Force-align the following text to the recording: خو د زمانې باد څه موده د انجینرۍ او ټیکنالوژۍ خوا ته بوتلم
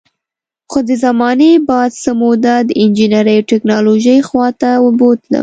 خو 0.71 0.79
د 0.89 0.91
زمانې 1.03 1.51
باد 1.69 1.91
څه 2.03 2.11
موده 2.21 2.55
د 2.67 2.69
انجینرۍ 2.83 3.35
او 3.39 3.47
ټیکنالوژۍ 3.51 4.19
خوا 4.27 4.47
ته 4.61 4.69
بوتلم 4.99 5.39